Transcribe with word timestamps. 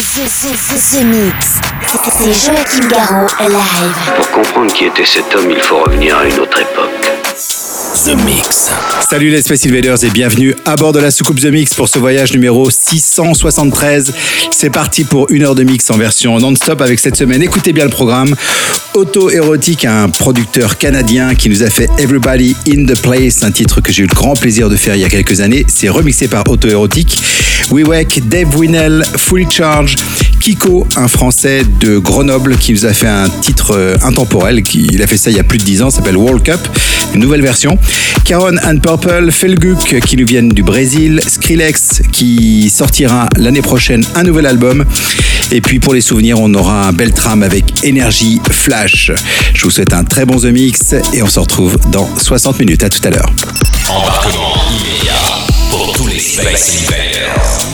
The, 0.00 1.04
Mix. 1.04 1.60
C'est 2.10 2.32
Joachim 2.32 2.88
Garraud 2.88 3.28
live. 3.38 4.12
Pour 4.16 4.30
comprendre 4.30 4.72
qui 4.72 4.86
était 4.86 5.04
cet 5.04 5.34
homme, 5.34 5.50
il 5.50 5.60
faut 5.60 5.76
revenir 5.80 6.16
à 6.16 6.26
une 6.26 6.38
autre 6.38 6.58
époque. 6.58 7.09
The 8.04 8.14
Mix. 8.24 8.70
Salut 9.10 9.30
les 9.30 9.42
Space 9.42 9.66
Invaders 9.66 10.04
et 10.04 10.10
bienvenue 10.10 10.54
à 10.64 10.76
bord 10.76 10.92
de 10.92 11.00
la 11.00 11.10
soucoupe 11.10 11.38
The 11.38 11.46
Mix 11.46 11.74
pour 11.74 11.86
ce 11.86 11.98
voyage 11.98 12.32
numéro 12.32 12.70
673. 12.70 14.14
C'est 14.50 14.70
parti 14.70 15.04
pour 15.04 15.30
une 15.30 15.42
heure 15.42 15.54
de 15.54 15.64
mix 15.64 15.90
en 15.90 15.98
version 15.98 16.38
non-stop 16.38 16.80
avec 16.80 16.98
cette 16.98 17.16
semaine. 17.16 17.42
Écoutez 17.42 17.74
bien 17.74 17.84
le 17.84 17.90
programme. 17.90 18.34
Auto 18.94 19.28
Érotique, 19.28 19.84
un 19.84 20.08
producteur 20.08 20.78
canadien 20.78 21.34
qui 21.34 21.50
nous 21.50 21.62
a 21.62 21.68
fait 21.68 21.90
Everybody 21.98 22.56
in 22.68 22.86
the 22.86 22.98
Place, 23.00 23.42
un 23.42 23.50
titre 23.50 23.82
que 23.82 23.92
j'ai 23.92 24.04
eu 24.04 24.06
le 24.06 24.14
grand 24.14 24.34
plaisir 24.34 24.70
de 24.70 24.76
faire 24.76 24.94
il 24.94 25.02
y 25.02 25.04
a 25.04 25.10
quelques 25.10 25.40
années. 25.40 25.66
C'est 25.68 25.90
remixé 25.90 26.26
par 26.26 26.48
Auto 26.48 26.68
Érotique. 26.68 27.20
WeWake, 27.70 28.28
Dave 28.28 28.56
Winnell, 28.56 29.04
Fully 29.16 29.46
Charge, 29.50 29.96
Kiko, 30.40 30.86
un 30.96 31.06
Français 31.06 31.62
de 31.80 31.98
Grenoble 31.98 32.56
qui 32.56 32.72
nous 32.72 32.86
a 32.86 32.92
fait 32.92 33.06
un 33.06 33.28
titre 33.28 33.74
euh, 33.76 33.96
intemporel. 34.02 34.62
Qui, 34.62 34.88
il 34.90 35.02
a 35.02 35.06
fait 35.06 35.16
ça 35.16 35.30
il 35.30 35.36
y 35.36 35.40
a 35.40 35.44
plus 35.44 35.58
de 35.58 35.64
10 35.64 35.82
ans, 35.82 35.90
s'appelle 35.90 36.16
World 36.16 36.42
Cup, 36.42 36.60
une 37.14 37.20
nouvelle 37.20 37.42
version. 37.42 37.78
Caron 38.24 38.56
and 38.64 38.78
Purple, 38.78 39.30
Felguk 39.30 40.00
qui 40.00 40.16
nous 40.16 40.26
viennent 40.26 40.48
du 40.48 40.62
Brésil, 40.62 41.20
Skrillex 41.26 42.02
qui 42.12 42.70
sortira 42.70 43.28
l'année 43.36 43.62
prochaine 43.62 44.04
un 44.14 44.22
nouvel 44.22 44.46
album. 44.46 44.84
Et 45.52 45.60
puis 45.60 45.78
pour 45.78 45.94
les 45.94 46.00
souvenirs, 46.00 46.38
on 46.40 46.52
aura 46.54 46.88
un 46.88 46.92
bel 46.92 47.12
tram 47.12 47.42
avec 47.42 47.64
Energy 47.84 48.40
Flash. 48.50 49.12
Je 49.52 49.62
vous 49.62 49.70
souhaite 49.70 49.92
un 49.92 50.04
très 50.04 50.24
bon 50.24 50.38
The 50.38 50.44
Mix 50.46 50.94
et 51.12 51.22
on 51.22 51.28
se 51.28 51.40
retrouve 51.40 51.78
dans 51.90 52.08
60 52.16 52.58
minutes. 52.60 52.82
À 52.82 52.88
tout 52.88 53.00
à 53.04 53.10
l'heure. 53.10 53.30
Embarquement 53.88 54.54
pour 55.70 55.92
tous 55.92 56.06
les 56.06 56.20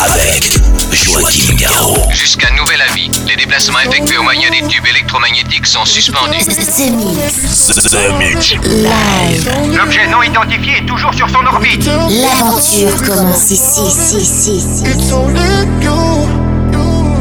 avec 0.01 0.66
Joachim 0.97 1.55
Garraud. 1.57 2.09
Jusqu'à 2.11 2.51
nouvel 2.53 2.81
avis, 2.81 3.11
les 3.29 3.37
déplacements 3.37 3.81
effectués 3.81 4.17
au 4.17 4.23
moyen 4.23 4.51
des 4.51 4.67
tubes 4.67 4.87
électromagnétiques 4.87 5.67
sont 5.67 5.85
suspendus. 5.85 6.39
The 6.45 6.91
Mix. 6.91 7.67
The 7.67 8.13
Mix. 8.19 8.53
Live. 8.65 9.77
L'objet 9.77 10.07
non 10.09 10.23
identifié 10.23 10.79
est 10.79 10.87
toujours 10.87 11.13
sur 11.13 11.29
son 11.29 11.45
orbite. 11.45 11.85
L'aventure 11.85 13.03
commence 13.05 13.51
ici, 13.51 13.83
ici, 13.87 14.17
ici, 14.17 14.57
ici. 14.57 14.85
It's 14.87 15.13
only 15.13 15.41
you, 15.83 16.29
you. 16.73 17.13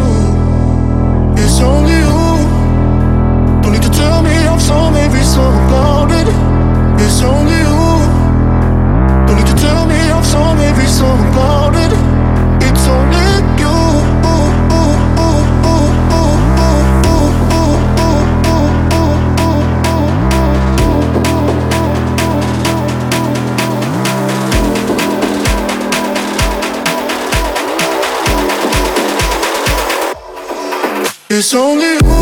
It's 1.38 1.60
only 1.60 2.00
you. 2.00 2.40
Don't 3.62 3.74
need 3.74 3.82
to 3.82 3.90
tell 3.90 4.22
me 4.22 4.32
I'm 4.48 4.60
so 4.60 4.90
maybe 4.90 5.22
so 5.22 5.42
about 5.42 6.12
it. 6.12 6.28
It's 7.00 7.22
only 7.22 7.60
you. 7.60 8.00
Don't 9.28 9.36
need 9.36 9.48
to 9.48 9.56
tell 9.56 9.86
me 9.86 9.96
I'm 10.12 10.24
so 10.24 10.54
maybe 10.56 10.88
so 10.88 11.06
about 11.06 11.76
it. 11.76 11.92
It's 31.38 31.54
only 31.54 32.15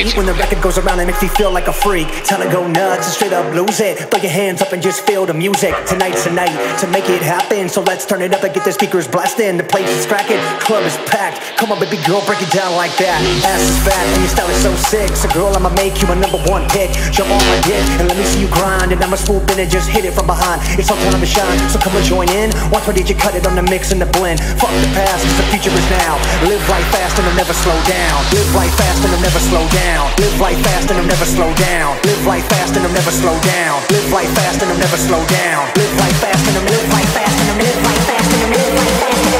de 0.00 0.08
suite 0.08 0.16
When 0.16 0.26
the 0.26 0.34
record 0.34 0.60
goes 0.62 0.78
around, 0.78 1.00
it 1.00 1.06
makes 1.06 1.22
me 1.22 1.28
feel 1.28 1.52
like 1.52 1.68
a 1.68 1.72
freak. 1.72 2.08
Time 2.24 2.40
to 2.40 2.48
go 2.48 2.66
nuts 2.66 3.06
and 3.06 3.14
straight 3.14 3.32
up 3.32 3.44
lose 3.54 3.80
it. 3.80 3.98
Throw 4.10 4.20
your 4.20 4.30
hands 4.30 4.62
up 4.62 4.72
and 4.72 4.82
just 4.82 5.04
feel 5.06 5.26
the 5.26 5.34
music. 5.34 5.74
Tonight's 5.86 6.24
the 6.24 6.32
night 6.32 6.56
to 6.80 6.86
make 6.88 7.08
it 7.08 7.22
happen. 7.22 7.68
So 7.68 7.82
let's 7.82 8.06
turn 8.06 8.22
it 8.22 8.32
up 8.32 8.42
and 8.42 8.52
get 8.54 8.64
the 8.64 8.72
speakers 8.72 9.06
blasting. 9.08 9.56
The 9.56 9.64
place 9.64 9.88
is 9.90 10.06
cracking, 10.06 10.40
club 10.60 10.84
is 10.84 10.96
packed. 11.04 11.40
Come 11.56 11.72
on, 11.72 11.80
baby 11.80 11.98
girl, 12.06 12.24
break 12.26 12.40
it 12.40 12.50
down 12.52 12.76
like 12.76 12.96
that. 12.96 13.20
Ass 13.44 13.60
is 13.60 13.78
fat 13.84 14.04
and 14.12 14.20
your 14.20 14.32
style 14.32 14.48
is 14.48 14.60
so 14.62 14.72
sick. 14.88 15.10
So 15.16 15.28
girl, 15.36 15.52
I'ma 15.56 15.70
make 15.76 16.00
you 16.00 16.08
my 16.08 16.16
number 16.16 16.40
one 16.48 16.68
pick. 16.68 16.92
Jump 17.12 17.28
on 17.28 17.40
my 17.40 17.60
dick 17.64 17.84
and 18.00 18.08
let 18.08 18.16
me 18.16 18.24
see 18.24 18.40
you 18.40 18.48
grind. 18.48 18.92
And 18.92 19.00
I'ma 19.02 19.16
swoop 19.16 19.48
in 19.52 19.60
and 19.60 19.70
just 19.70 19.88
hit 19.88 20.04
it 20.04 20.12
from 20.12 20.26
behind. 20.26 20.60
It's 20.80 20.90
all 20.90 21.00
time 21.04 21.20
to 21.20 21.28
shine, 21.28 21.58
so 21.68 21.78
come 21.78 21.96
and 21.96 22.04
join 22.04 22.28
in. 22.32 22.48
Watch 22.72 22.86
my 22.88 22.92
DJ 22.96 23.16
cut 23.18 23.34
it 23.34 23.44
on 23.46 23.56
the 23.56 23.64
mix 23.68 23.92
and 23.92 24.00
the 24.00 24.08
blend. 24.16 24.40
Fuck 24.60 24.72
the 24.80 24.90
past, 24.96 25.24
cause 25.24 25.36
the 25.36 25.46
future 25.52 25.72
is 25.72 25.88
now. 25.90 26.16
Live 26.48 26.62
life 26.68 26.88
fast 26.88 27.18
and 27.18 27.26
I'll 27.28 27.36
never 27.36 27.52
slow 27.52 27.76
down. 27.84 28.16
Live 28.32 28.48
life 28.54 28.74
fast 28.80 29.04
and 29.04 29.12
I'll 29.12 29.24
never 29.24 29.40
slow 29.50 29.64
down. 29.68 29.89
Live 30.18 30.40
life 30.40 30.60
fast 30.62 30.90
and 30.90 31.00
I'll 31.00 31.06
never 31.06 31.24
slow 31.24 31.54
down. 31.54 31.96
Live 32.04 32.26
life 32.26 32.46
fast 32.48 32.76
and 32.76 32.86
I'll 32.86 32.92
never 32.92 33.10
slow 33.10 33.38
down. 33.40 33.82
Live 33.90 34.12
life 34.12 34.30
fast 34.34 34.62
and 34.62 34.70
I'll 34.70 34.78
never 34.78 34.96
slow 34.96 35.24
down. 35.26 35.66
Live 35.76 35.94
life 35.98 36.16
fast 36.20 36.46
and 36.48 36.56
I'll 36.58 36.64
live 36.64 36.88
life 36.90 37.12
fast 37.12 37.36
and 37.40 37.50
I'll 37.50 37.58
live 37.58 37.82
life 37.82 38.04
fast 38.06 38.32
and 38.34 38.42
I'll 38.42 38.50
live 38.50 38.74
life 38.76 38.96
fast 39.00 39.20
and 39.24 39.34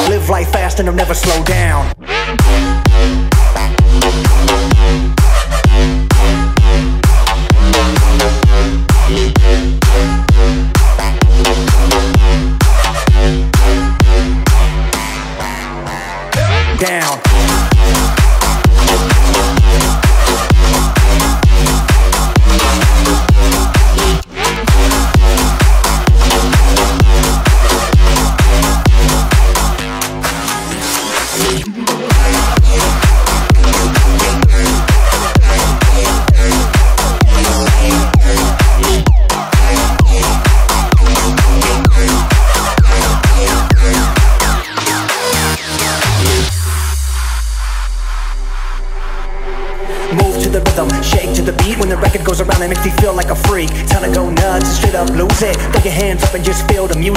I'll 0.00 0.10
live 0.10 0.28
life 0.30 0.50
fast 0.52 0.80
and 0.80 0.88
I'll 0.88 0.94
never 0.94 1.14
slow 1.14 1.42
down. 1.44 1.92
Down. 2.00 2.83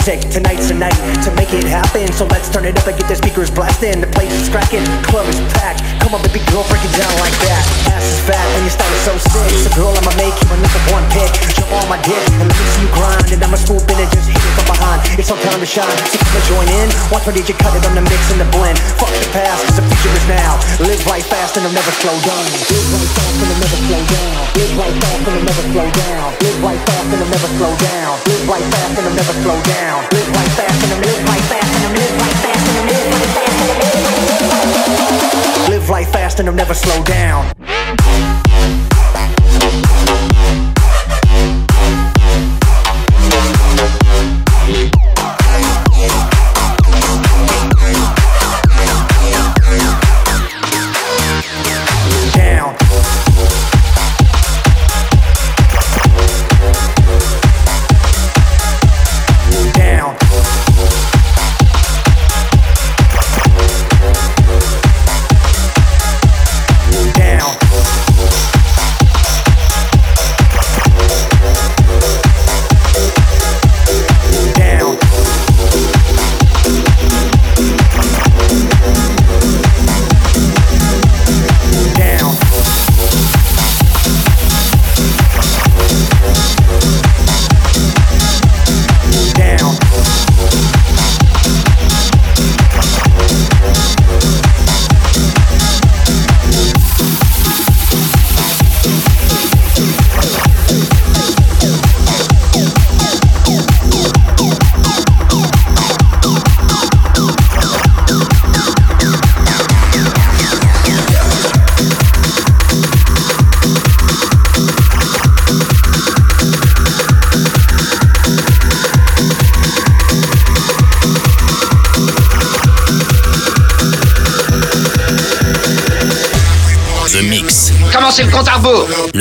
Music 0.08 0.32
Tonight's 0.32 0.70
the 0.70 0.76
night 0.76 0.96
to 1.24 1.32
make 1.36 1.52
it 1.54 1.64
happen. 1.64 2.12
So 2.14 2.26
let's 2.28 2.50
turn 2.50 2.66
it 2.66 2.78
up 2.78 2.88
and 2.88 2.98
get 2.98 3.08
the 3.08 3.16
speakers 3.16 3.52
blasting. 3.52 4.00
The 4.00 4.08
place 4.08 4.32
is 4.32 4.48
cracking, 4.48 4.84
club 5.04 5.28
is 5.28 5.40
packed. 5.52 5.84
Come 6.02 6.16
on 6.16 6.22
baby 6.24 6.40
girl, 6.48 6.64
break 6.70 6.84
it 6.84 6.94
down 6.96 7.12
like 7.20 7.36
that. 7.44 7.64
Ass 7.92 8.06
is 8.06 8.20
fat 8.24 8.48
and 8.56 8.64
your 8.64 8.72
style 8.72 8.94
is 8.94 9.04
so 9.04 9.14
sick. 9.18 9.52
So 9.68 9.70
girl, 9.76 9.92
I'ma 9.92 10.14
make 10.16 10.36
you 10.38 10.48
a 10.48 10.58
number 10.60 10.82
one 10.96 11.04
pick. 11.12 11.32
Jump 11.56 11.72
on 11.72 11.90
my 11.90 12.00
dick 12.08 12.27
all 15.32 15.38
time 15.44 15.60
to 15.60 15.66
shine, 15.66 15.98
so 16.08 16.18
come 16.24 16.42
join 16.48 16.68
in 16.72 16.88
Watch 17.12 17.28
my 17.28 17.34
DJ 17.36 17.52
cut 17.60 17.76
it 17.76 17.84
on 17.84 17.96
the 17.96 18.06
mix 18.08 18.32
and 18.32 18.40
the 18.40 18.48
blend 18.56 18.80
Fuck 18.96 19.12
the 19.12 19.28
past, 19.36 19.66
cause 19.68 19.76
the 19.76 19.84
future 19.84 20.14
is 20.16 20.28
now 20.32 20.56
Live 20.80 21.04
life 21.08 21.28
fast 21.28 21.58
and 21.58 21.68
I'll 21.68 21.76
never 21.76 21.92
slow 21.92 22.16
down 22.24 22.44
Live 22.48 22.88
life 22.96 23.12
fast 23.12 23.36
and 23.44 23.50
I'll 23.52 23.60
never 23.60 23.80
slow 23.84 24.02
down 24.08 24.48
Live 24.56 24.76
life 24.80 24.96
fast 24.96 25.20
and 25.28 25.36
I'll 25.36 25.44
never 25.44 25.64
slow 25.68 25.88
down 25.92 26.32
Live 26.40 26.62
life 26.64 26.84
fast 26.88 27.12
and 27.12 27.20
I'll 27.20 27.32
never 27.36 27.50
slow 27.60 27.74
down 27.76 28.16
Live 28.24 28.48
life 28.48 28.68
fast 28.72 28.94
and 28.96 29.04
I'll 29.04 29.20
never 29.20 29.36
slow 29.44 29.58
down 29.68 29.98
Live 30.16 30.30
life 30.32 30.54
fast 30.56 30.80
and 30.80 30.92
I'll 30.96 31.04
live 31.04 31.24
life 31.28 31.48
fast 31.52 31.72
and 31.76 31.84
I'll 31.84 31.96
live 31.98 32.16
life 32.24 32.40
fast 32.40 32.64
and 32.64 32.78
I'll 32.78 32.88
live 32.88 33.08
life 33.12 33.32
fast 33.36 33.58
and 33.58 33.88
I'll 35.58 35.72
live 35.76 35.90
life 35.90 36.10
fast 36.12 36.40
and 36.40 36.48
I'll 36.48 36.56
never 36.56 36.74
slow 36.74 37.04
down. 37.04 38.37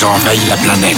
ils 0.00 0.04
ont 0.04 0.12
la 0.48 0.56
planète. 0.56 0.97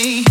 way. 0.00 0.29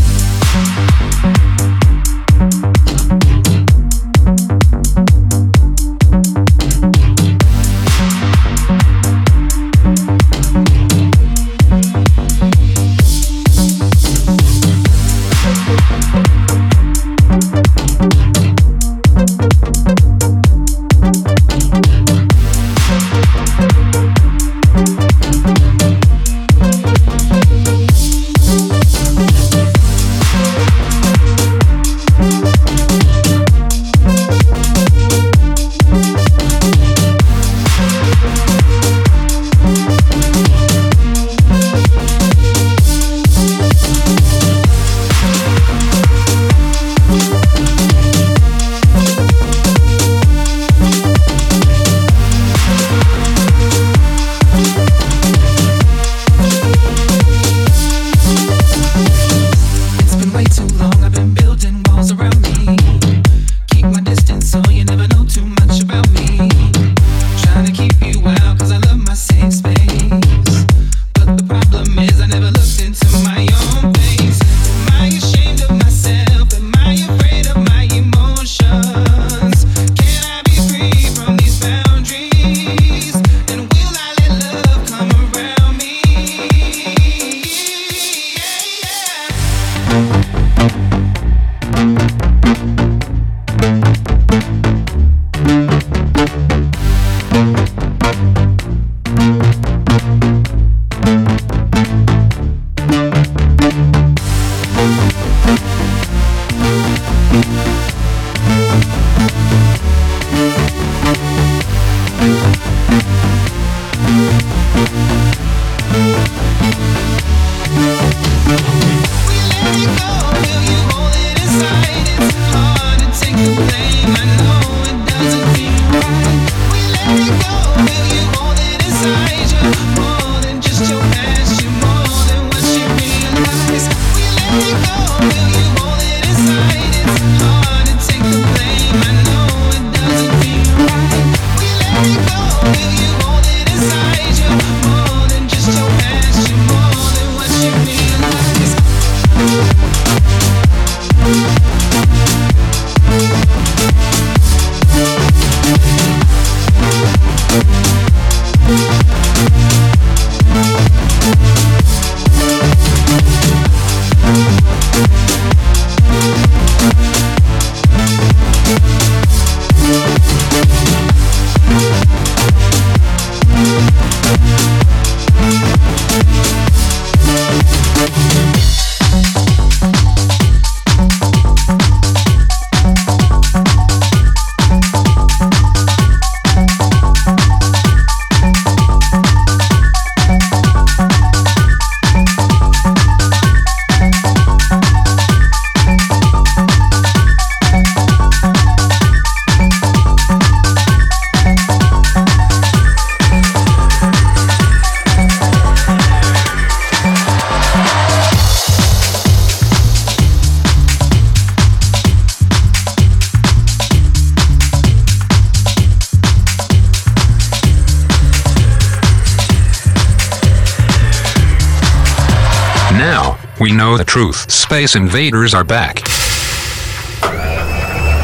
Now, 222.99 223.37
we 223.61 223.71
know 223.71 223.95
the 223.95 224.03
truth. 224.03 224.51
Space 224.51 224.97
invaders 224.97 225.53
are 225.53 225.63
back. 225.63 226.03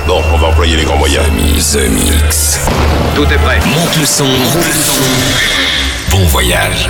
Bon, 0.05 0.21
on 0.33 0.37
va 0.37 0.49
employer 0.49 0.75
les 0.75 0.83
grands 0.83 0.97
moyens. 0.97 1.23
The 1.71 1.87
Mix. 1.89 2.59
Tout 3.15 3.23
est 3.23 3.37
prêt. 3.37 3.59
Monte 3.73 3.95
le 3.97 4.05
son. 4.05 4.25
Roule 4.25 4.67
le 4.67 4.73
son. 4.73 6.11
Bon 6.11 6.25
voyage. 6.25 6.89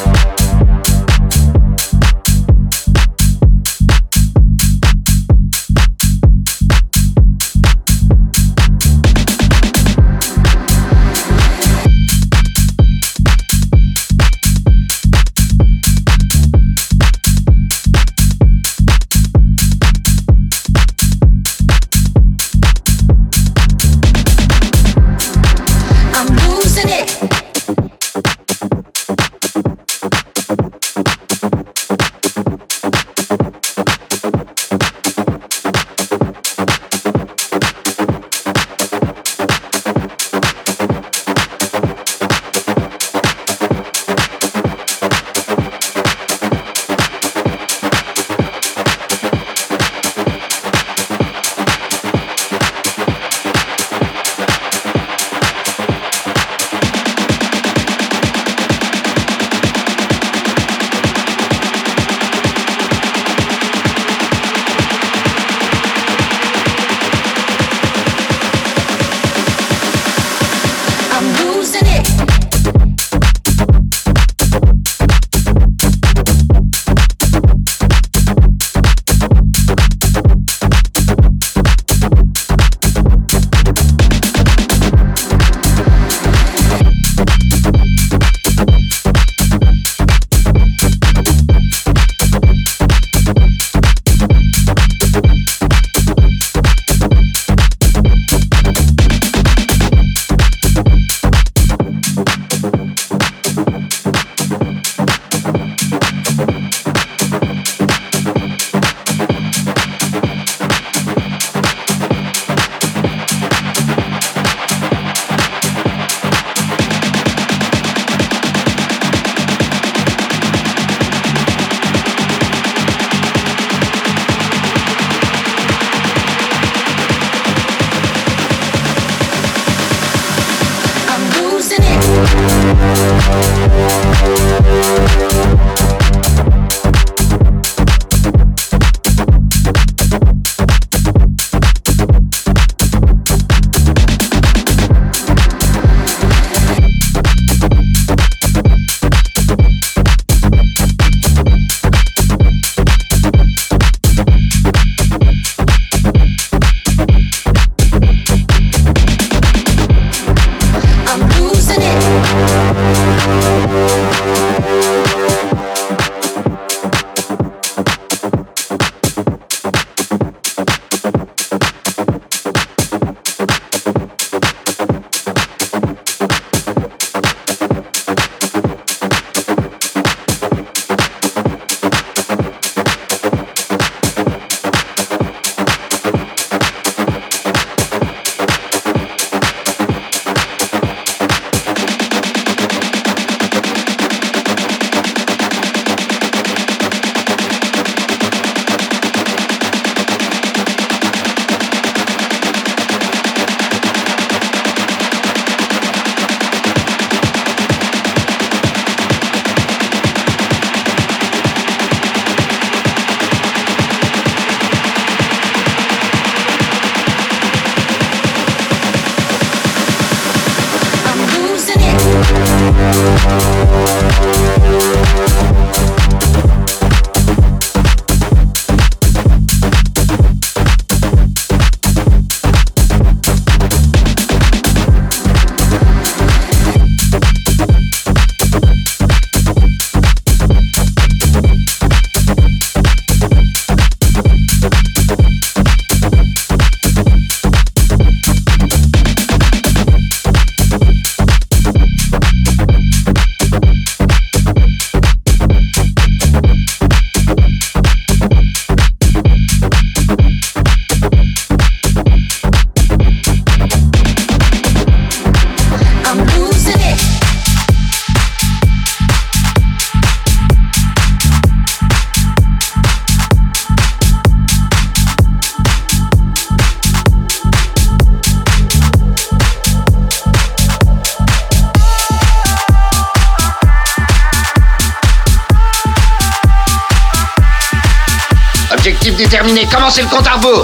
Commencez 289.93 290.03
le 290.03 290.15
compte 290.15 290.27
à 290.27 290.35
rebours. 290.35 290.63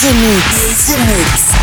The 0.00 0.12
Mix. 0.14 0.86
The 0.88 0.98
Mix. 1.06 1.54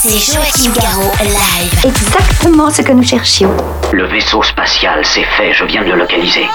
C'est 0.00 0.32
Joachim 0.32 0.72
Garraud 0.80 1.10
live. 1.20 1.72
Exactement 1.84 2.70
ce 2.70 2.82
que 2.82 2.92
nous 2.92 3.02
cherchions. 3.02 3.50
Le 3.92 4.06
vaisseau 4.06 4.44
spatial, 4.44 5.04
c'est 5.04 5.24
fait. 5.24 5.52
Je 5.52 5.64
viens 5.64 5.82
de 5.82 5.90
le 5.90 5.96
localiser. 5.96 6.46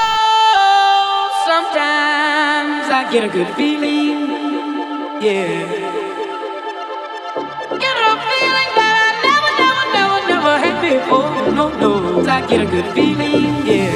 Sometimes 1.46 2.90
I 2.90 3.12
get 3.12 3.26
a 3.26 3.28
good 3.28 3.48
feeling. 3.58 4.30
Yeah. 5.20 5.66
Get 7.80 7.98
a 7.98 8.16
feeling 8.30 8.72
that 8.78 8.96
I 8.96 9.12
never, 9.28 9.52
never, 9.60 9.86
never, 9.94 10.20
never 10.30 10.58
had 10.58 10.80
before. 10.82 11.52
No, 11.52 11.68
no. 11.82 12.26
I 12.30 12.32
get 12.48 12.62
a 12.62 12.66
good 12.66 12.88
feeling. 12.94 13.66
Yeah. 13.66 13.87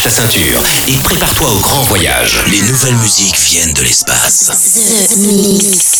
Attache 0.00 0.02
ta 0.02 0.10
ceinture 0.10 0.62
et 0.88 0.96
prépare-toi 1.02 1.52
au 1.52 1.58
grand 1.58 1.82
voyage. 1.82 2.38
Les 2.50 2.62
nouvelles 2.62 2.96
musiques 2.96 3.38
viennent 3.38 3.72
de 3.74 3.82
l'espace. 3.82 4.50
The 5.10 5.16
Mix. 5.18 5.99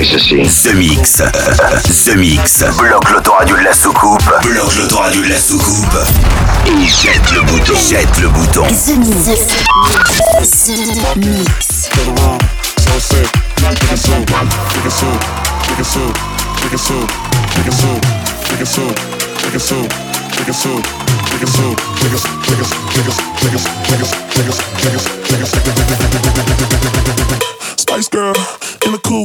Écoutez 0.00 0.18
ceci. 0.18 0.62
The 0.62 0.74
Mix. 0.76 1.22
The 2.04 2.16
Mix. 2.16 2.64
Bloque 2.78 3.10
l'autoradio 3.10 3.54
de 3.54 3.64
la 3.64 3.74
soucoupe. 3.74 4.22
Bloque 4.44 4.74
l'autoradio 4.76 5.22
de 5.22 5.28
la 5.28 5.38
soucoupe. 5.38 5.98
Et 6.66 6.86
jette 6.86 7.30
le 7.32 7.42
bouton. 7.42 7.74
Jette 7.74 8.18
le 8.18 8.28
bouton. 8.28 8.62
The 8.62 8.96
Mix. 8.96 9.44
The 10.64 11.16
Mix. 11.18 11.90
Spice 27.80 28.08
Girl 28.08 28.34
in 28.84 28.92
the 28.92 29.00
cool 29.02 29.24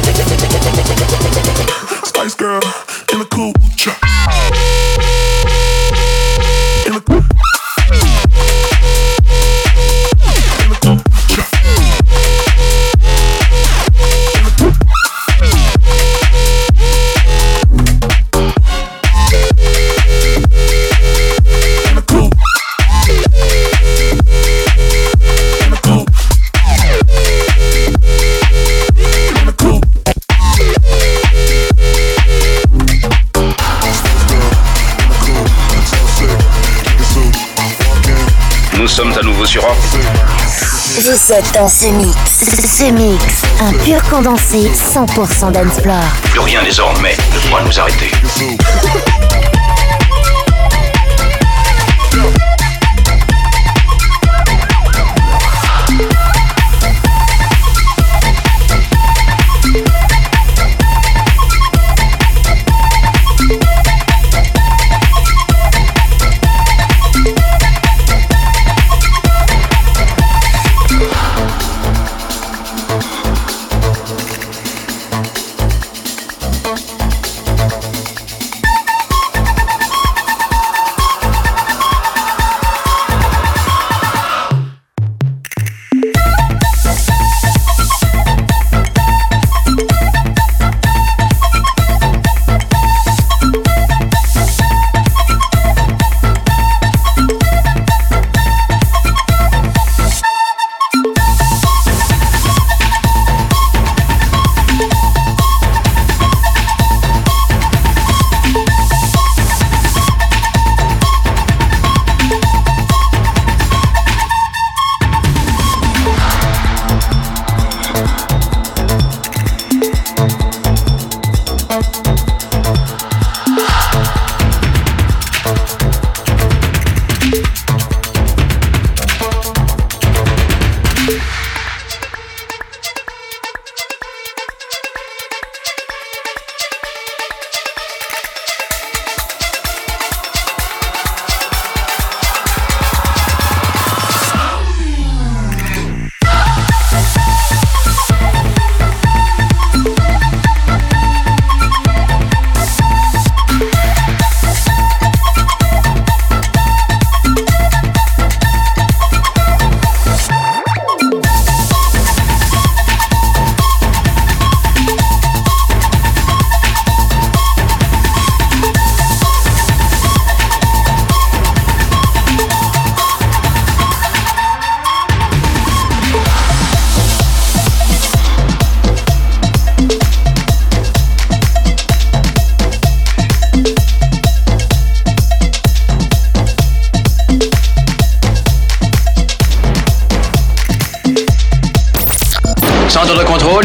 7 41.15 41.53
dans 41.55 41.67
ce 41.67 41.87
mix. 41.87 42.15
Ce 42.37 42.91
mix, 42.91 43.43
un 43.59 43.73
pur 43.73 44.01
condensé 44.09 44.71
100% 44.73 45.51
d'Ensplore. 45.51 45.97
Plus 46.23 46.39
rien 46.39 46.63
désormais 46.63 47.15
ne 47.33 47.49
pourra 47.49 47.63
nous 47.63 47.79
arrêter. 47.79 48.11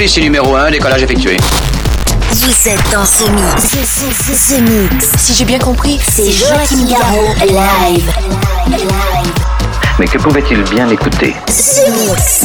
Ici 0.07 0.21
numéro 0.21 0.55
1, 0.55 0.71
décollage 0.71 1.03
effectué. 1.03 1.37
Vous 2.31 2.69
êtes 2.69 2.93
dans 2.93 3.05
ce 3.05 3.25
mix. 3.29 3.63
Ce, 3.63 3.77
ce, 3.79 4.33
ce, 4.33 4.55
ce 4.55 4.61
mix. 4.61 5.09
Si 5.19 5.35
j'ai 5.35 5.45
bien 5.45 5.59
compris, 5.59 5.99
C'est 6.01 6.31
Joachim 6.31 6.87
Garraud 6.89 7.35
live. 7.45 8.09
Mais 9.99 10.07
que 10.07 10.19
pouvait-il 10.19 10.63
bien 10.71 10.89
écouter? 10.91 11.35
Ce 11.49 11.81
mix. 11.91 12.45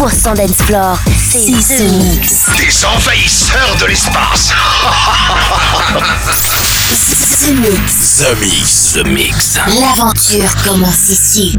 100% 0.00 0.34
dance 0.34 0.62
floor. 0.62 0.98
C'est 1.30 1.40
The 1.40 1.80
Mix. 1.92 2.46
Des 2.56 2.84
envahisseurs 2.86 3.76
de 3.80 3.86
l'espace. 3.86 4.50
The 7.40 7.52
Mix. 7.54 8.16
The 8.16 8.34
Mix. 8.40 8.92
The 8.94 9.04
Mix. 9.06 9.58
L'aventure 9.78 10.50
commence 10.64 11.10
ici. 11.10 11.58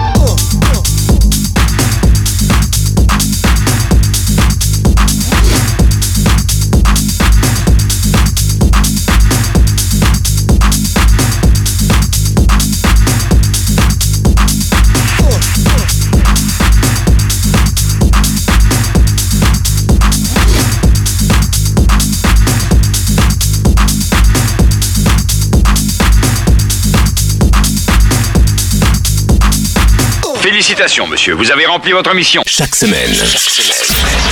Monsieur, 31.07 31.33
vous 31.33 31.51
avez 31.51 31.67
rempli 31.67 31.91
votre 31.91 32.11
mission. 32.15 32.41
Chaque 32.61 32.75
semaine. 32.75 33.11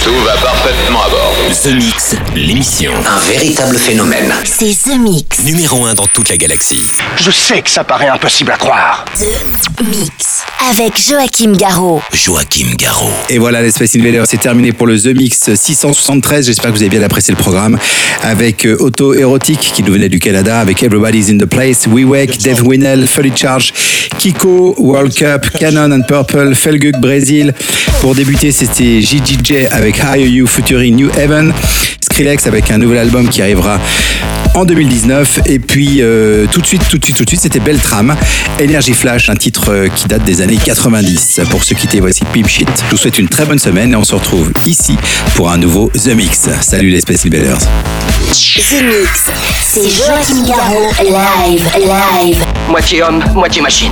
Tout 0.04 0.14
va 0.24 0.34
parfaitement 0.34 1.02
à 1.02 1.10
bord. 1.10 1.36
The 1.64 1.74
Mix, 1.74 2.16
l'émission. 2.36 2.92
Un 3.08 3.18
véritable 3.28 3.76
phénomène. 3.76 4.32
C'est 4.44 4.78
The 4.84 5.00
Mix. 5.00 5.40
Numéro 5.46 5.84
1 5.84 5.96
dans 5.96 6.06
toute 6.06 6.30
la 6.30 6.38
galaxie. 6.38 6.86
Je 7.16 7.32
sais 7.32 7.64
que 7.64 7.72
ça 7.72 7.84
paraît 7.84 8.08
impossible 8.08 8.52
à 8.52 8.58
croire. 8.58 9.06
The 9.18 9.82
Mix. 9.82 10.44
Avec 10.70 11.02
Joachim 11.02 11.54
Garraud. 11.54 12.04
Joachim 12.14 12.76
Garraud. 12.78 13.10
Et 13.32 13.40
voilà, 13.40 13.64
les 13.64 13.72
Space 13.72 13.96
Invaders, 13.96 14.28
c'est 14.28 14.38
terminé 14.40 14.74
pour 14.74 14.86
le 14.86 15.02
The 15.02 15.08
Mix 15.18 15.56
673. 15.56 16.46
J'espère 16.46 16.70
que 16.70 16.76
vous 16.76 16.84
avez 16.84 16.90
bien 16.92 17.02
apprécié 17.02 17.34
le 17.34 17.42
programme. 17.42 17.80
Avec 18.22 18.68
euh, 18.68 18.78
Auto 18.80 19.16
Érotique, 19.16 19.72
qui 19.74 19.82
nous 19.82 19.94
venait 19.94 20.10
du 20.10 20.20
Canada, 20.20 20.60
avec 20.60 20.84
Everybody's 20.84 21.32
in 21.32 21.40
the 21.40 21.48
Place, 21.48 21.88
We 21.88 22.06
Wake, 22.06 22.38
Dave 22.44 22.62
Winnell, 22.62 23.08
Fully 23.08 23.32
Charge, 23.36 23.74
Kiko, 24.20 24.76
World 24.78 25.16
Cup, 25.16 25.50
Canon 25.58 25.92
and 25.92 26.04
Purple, 26.04 26.54
Felguk, 26.54 27.00
Brésil. 27.00 27.56
Pour 28.02 28.16
débuter, 28.20 28.52
c'était 28.52 29.00
JJJ 29.00 29.72
avec 29.72 30.00
Higher 30.00 30.28
You 30.28 30.46
featuring 30.46 30.94
New 30.94 31.10
Heaven. 31.18 31.54
Skrillex 32.02 32.48
avec 32.48 32.70
un 32.70 32.78
nouvel 32.78 32.98
album 32.98 33.30
qui 33.30 33.42
arrivera 33.42 33.80
en 34.56 34.66
2019. 34.66 35.40
Et 35.46 35.58
puis 35.58 36.00
euh, 36.02 36.46
tout 36.52 36.60
de 36.60 36.66
suite, 36.66 36.82
tout 36.90 36.98
de 36.98 37.06
suite, 37.06 37.16
tout 37.16 37.24
de 37.24 37.30
suite, 37.30 37.40
c'était 37.40 37.62
Beltram, 37.62 38.14
Energy 38.62 38.92
Flash, 38.92 39.30
un 39.30 39.38
titre 39.38 39.72
euh, 39.72 39.88
qui 39.88 40.10
date 40.10 40.26
des 40.26 40.42
années 40.42 40.58
90. 40.58 41.40
Pour 41.50 41.64
se 41.64 41.74
quitter, 41.74 42.02
voici 42.02 42.26
Pimp 42.34 42.50
Shit. 42.50 42.68
Je 42.88 42.92
vous 42.92 42.98
souhaite 42.98 43.20
une 43.20 43.30
très 43.30 43.46
bonne 43.46 43.60
semaine 43.60 43.94
et 43.94 43.96
on 43.96 44.04
se 44.04 44.16
retrouve 44.16 44.52
ici 44.66 44.98
pour 45.36 45.50
un 45.50 45.58
nouveau 45.58 45.90
The 45.94 46.14
Mix. 46.14 46.50
Salut 46.60 46.90
les 46.90 47.00
Space 47.00 47.26
Invaders. 47.26 47.60
The 47.60 48.84
Mix. 48.84 49.30
C'est 49.64 49.90
Joachim 49.90 50.46
Garraud, 50.46 50.92
live, 51.02 51.70
live. 51.78 52.44
Moitié 52.68 53.02
homme, 53.02 53.24
moitié 53.34 53.62
machine. 53.62 53.92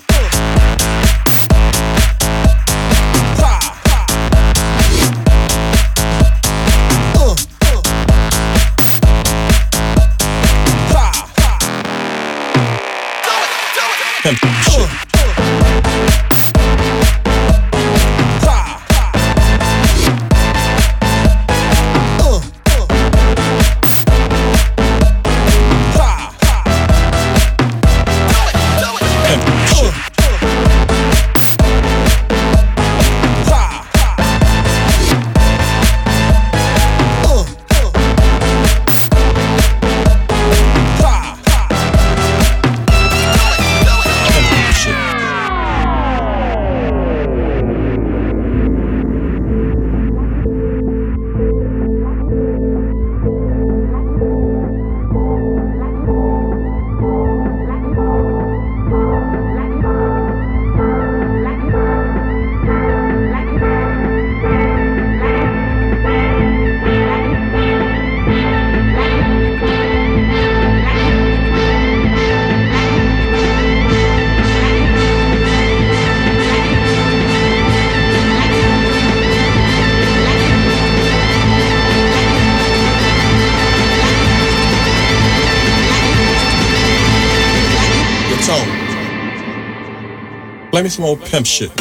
Me 90.83 90.89
some 90.89 91.05
old 91.05 91.21
pimp 91.21 91.45
shit. 91.45 91.80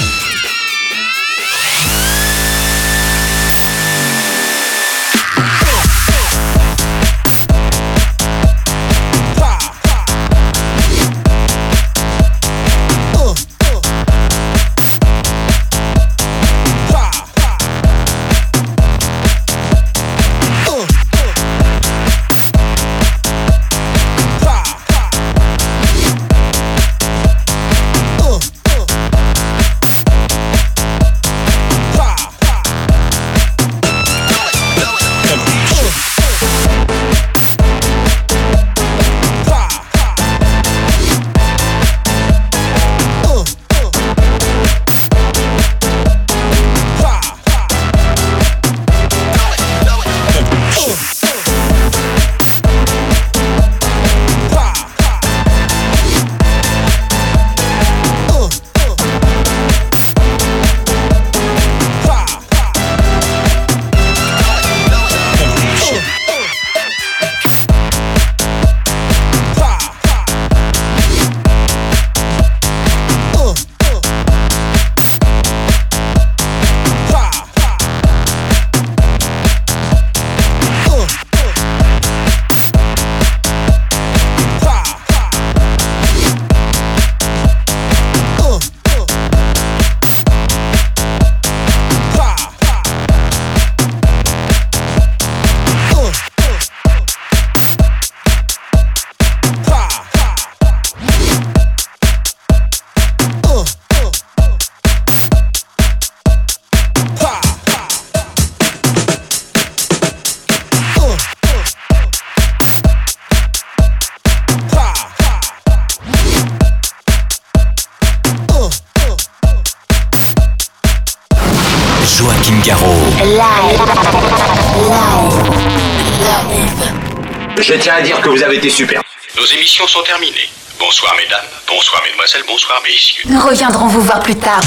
Sont 129.91 130.03
terminées. 130.05 130.49
Bonsoir 130.79 131.13
mesdames, 131.17 131.45
bonsoir 131.67 132.01
mesdemoiselles, 132.05 132.45
bonsoir 132.47 132.81
messieurs. 132.85 133.25
Nous 133.27 133.41
reviendrons 133.41 133.89
vous 133.89 134.03
voir 134.03 134.21
plus 134.21 134.37
tard. 134.37 134.61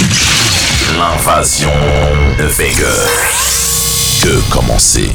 L'invasion 0.98 1.72
de 2.38 2.44
Vega. 2.44 2.86
Que 4.22 4.52
commencer? 4.52 5.10